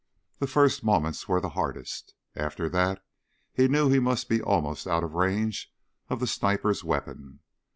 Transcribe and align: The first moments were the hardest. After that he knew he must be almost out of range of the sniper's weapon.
The 0.39 0.47
first 0.47 0.83
moments 0.83 1.27
were 1.27 1.39
the 1.39 1.49
hardest. 1.53 2.15
After 2.35 2.67
that 2.69 3.03
he 3.53 3.67
knew 3.67 3.87
he 3.87 3.99
must 3.99 4.29
be 4.29 4.41
almost 4.41 4.87
out 4.87 5.03
of 5.03 5.13
range 5.13 5.71
of 6.09 6.19
the 6.19 6.25
sniper's 6.25 6.83
weapon. 6.83 7.41